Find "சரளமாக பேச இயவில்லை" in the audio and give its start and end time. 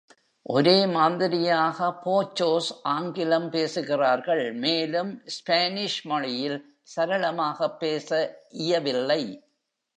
6.83-9.23